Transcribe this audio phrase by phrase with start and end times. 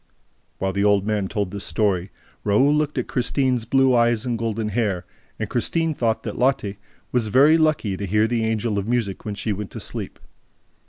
[0.57, 2.09] While the old man told this story,
[2.43, 5.05] Raoul looked at Christine's blue eyes and golden hair;
[5.37, 6.75] and Christine thought that Lotte
[7.11, 10.17] was very lucky to hear the Angel of Music when she went to sleep.